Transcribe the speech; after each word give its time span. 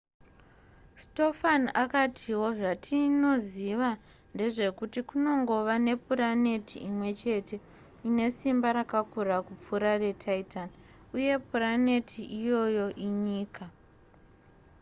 stofan 1.03 1.63
akatiwo 1.83 2.47
zvatinoziva 2.59 3.89
ndezvekuti 4.33 4.99
kunongova 5.09 5.73
nepuraneti 5.87 6.77
imwe 6.87 7.09
chete 7.21 7.55
ine 8.07 8.25
simba 8.37 8.69
rakakura 8.77 9.37
kupfuura 9.47 9.91
retitan 10.03 10.69
uye 11.17 11.33
puraneti 11.47 12.21
iyoyo 12.37 12.87
inyika 13.07 13.65